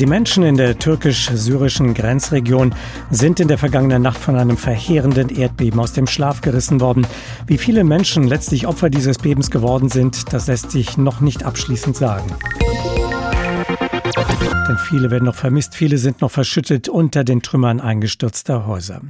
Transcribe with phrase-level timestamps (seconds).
[0.00, 2.74] Die Menschen in der türkisch-syrischen Grenzregion
[3.10, 7.06] sind in der vergangenen Nacht von einem verheerenden Erdbeben aus dem Schlaf gerissen worden.
[7.46, 11.98] Wie viele Menschen letztlich Opfer dieses Bebens geworden sind, das lässt sich noch nicht abschließend
[11.98, 12.34] sagen.
[14.68, 19.02] Denn viele werden noch vermisst, viele sind noch verschüttet unter den Trümmern eingestürzter Häuser.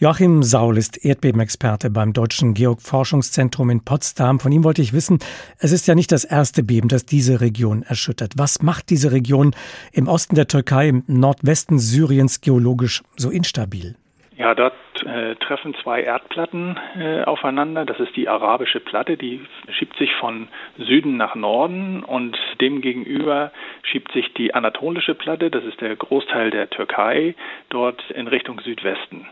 [0.00, 4.40] Joachim Saul ist Erdbebenexperte beim Deutschen Geoforschungszentrum in Potsdam.
[4.40, 5.20] Von ihm wollte ich wissen,
[5.58, 8.32] es ist ja nicht das erste Beben, das diese Region erschüttert.
[8.36, 9.54] Was macht diese Region
[9.92, 13.94] im Osten der Türkei, im Nordwesten Syriens geologisch so instabil?
[14.36, 14.72] Ja, dort
[15.04, 17.84] äh, treffen zwei Erdplatten äh, aufeinander.
[17.84, 19.40] Das ist die arabische Platte, die
[19.78, 25.80] schiebt sich von Süden nach Norden und demgegenüber schiebt sich die anatolische Platte, das ist
[25.80, 27.34] der Großteil der Türkei,
[27.68, 29.26] dort in Richtung Südwesten.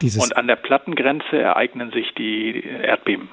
[0.00, 3.28] Dieses und an der Plattengrenze ereignen sich die Erdbeben.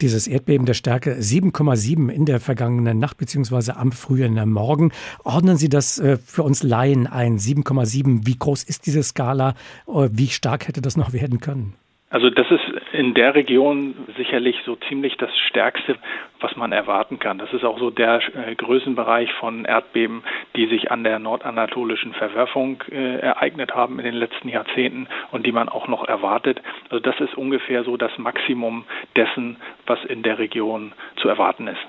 [0.00, 3.72] Dieses Erdbeben der Stärke 7,7 in der vergangenen Nacht bzw.
[3.72, 4.92] am frühen Morgen.
[5.24, 7.36] Ordnen Sie das äh, für uns Laien ein?
[7.36, 8.26] 7,7.
[8.26, 9.50] Wie groß ist diese Skala?
[9.86, 11.74] Äh, wie stark hätte das noch werden können?
[12.08, 15.96] Also das ist in der Region sicherlich so ziemlich das Stärkste,
[16.40, 17.38] was man erwarten kann.
[17.38, 20.22] Das ist auch so der äh, Größenbereich von Erdbeben,
[20.56, 25.52] die sich an der nordanatolischen Verwerfung äh, ereignet haben in den letzten Jahrzehnten und die
[25.52, 26.60] man auch noch erwartet.
[26.88, 28.84] Also das ist ungefähr so das Maximum
[29.16, 31.80] dessen, was in der Region zu erwarten ist.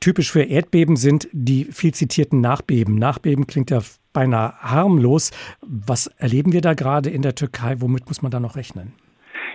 [0.00, 2.96] Typisch für Erdbeben sind die viel zitierten Nachbeben.
[2.96, 3.80] Nachbeben klingt ja
[4.12, 5.30] beinahe harmlos.
[5.62, 7.76] Was erleben wir da gerade in der Türkei?
[7.78, 8.92] Womit muss man da noch rechnen?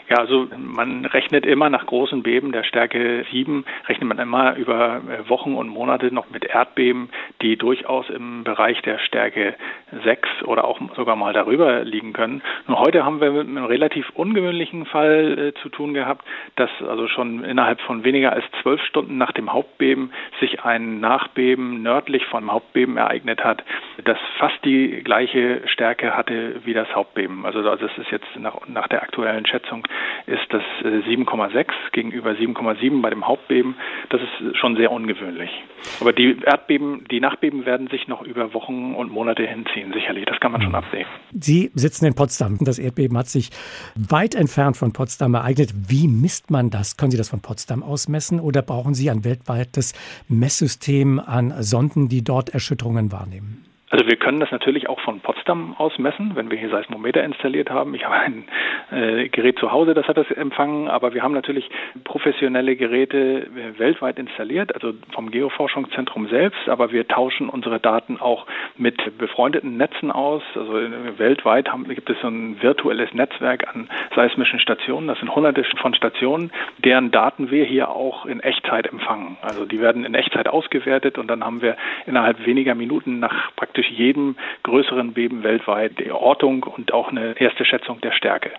[0.10, 5.02] Ja, also man rechnet immer nach großen Beben der Stärke 7, rechnet man immer über
[5.08, 7.10] äh, Wochen und Monate noch mit Erdbeben,
[7.42, 9.56] die durchaus im Bereich der Stärke
[10.04, 12.42] 6 oder auch sogar mal darüber liegen können.
[12.68, 17.08] Nur heute haben wir mit einem relativ ungewöhnlichen Fall äh, zu tun gehabt, dass also
[17.08, 22.52] schon innerhalb von weniger als zwölf Stunden nach dem Hauptbeben sich ein Nachbeben nördlich vom
[22.52, 23.64] Hauptbeben ereignet hat,
[24.04, 27.46] das fast die gleiche Stärke hatte wie das Hauptbeben.
[27.46, 29.88] Also das ist jetzt nach, nach der aktuellen Schätzung
[30.26, 33.76] ist das 7,6 äh, gegenüber 7,7 bei dem Hauptbeben.
[34.10, 35.50] Das ist schon sehr ungewöhnlich.
[36.02, 40.26] Aber die Erdbeben, die Nachbeben werden sich noch über Wochen und Monate hinziehen, sicherlich.
[40.26, 41.06] Das kann man schon absehen.
[41.32, 42.58] Sie sitzen in Potsdam.
[42.60, 43.52] Das Erdbeben hat sich
[43.96, 45.70] weit entfernt von Potsdam ereignet.
[45.88, 46.98] Wie misst man das?
[46.98, 49.94] Können Sie das von Potsdam aus messen oder brauchen Sie ein weltweites
[50.28, 53.69] Messsystem an Sonden, die dort Erschütterungen wahrnehmen?
[53.90, 57.72] Also wir können das natürlich auch von Potsdam aus messen, wenn wir hier Seismometer installiert
[57.72, 57.96] haben.
[57.96, 58.48] Ich habe ein
[58.92, 61.68] äh, Gerät zu Hause, das hat das empfangen, aber wir haben natürlich
[62.04, 68.46] professionelle Geräte äh, weltweit installiert, also vom Geoforschungszentrum selbst, aber wir tauschen unsere Daten auch
[68.78, 70.44] mit befreundeten Netzen aus.
[70.54, 75.08] Also äh, weltweit haben, gibt es so ein virtuelles Netzwerk an seismischen Stationen.
[75.08, 79.38] Das sind hunderte von Stationen, deren Daten wir hier auch in Echtzeit empfangen.
[79.42, 81.76] Also die werden in Echtzeit ausgewertet und dann haben wir
[82.06, 87.40] innerhalb weniger Minuten nach praktisch praktisch jedem größeren Beben weltweit die Ortung und auch eine
[87.40, 88.52] erste Schätzung der Stärke.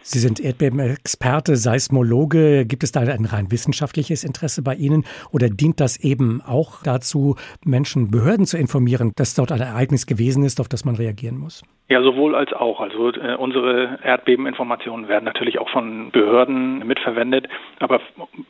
[0.00, 2.64] Sie sind Erdbebenexperte, Seismologe.
[2.64, 7.36] Gibt es da ein rein wissenschaftliches Interesse bei Ihnen oder dient das eben auch dazu,
[7.64, 11.62] Menschen, Behörden zu informieren, dass dort ein Ereignis gewesen ist, auf das man reagieren muss?
[11.90, 12.80] Ja, sowohl als auch.
[12.80, 17.48] Also äh, unsere Erdbebeninformationen werden natürlich auch von Behörden mitverwendet.
[17.80, 18.00] Aber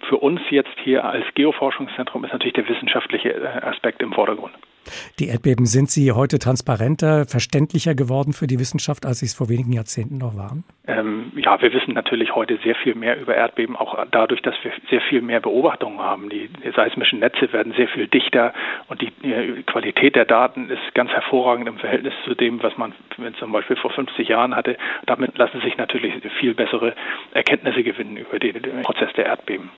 [0.08, 4.54] für uns jetzt hier als Geoforschungszentrum ist natürlich der wissenschaftliche äh, Aspekt im Vordergrund.
[5.18, 9.48] Die Erdbeben, sind sie heute transparenter, verständlicher geworden für die Wissenschaft, als sie es vor
[9.48, 10.64] wenigen Jahrzehnten noch waren?
[10.86, 14.72] Ähm, ja, wir wissen natürlich heute sehr viel mehr über Erdbeben, auch dadurch, dass wir
[14.88, 16.28] sehr viel mehr Beobachtungen haben.
[16.30, 18.52] Die, seismischen Netze werden sehr viel dichter
[18.88, 22.94] und die, die Qualität der Daten ist ganz hervorragend im Verhältnis zu dem, was man
[23.38, 24.76] zum Beispiel vor 50 Jahren hatte.
[25.06, 26.94] Damit lassen sich natürlich viel bessere
[27.32, 29.70] Erkenntnisse gewinnen über den Prozess der Erdbeben.